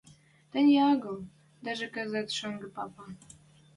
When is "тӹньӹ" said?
0.51-0.77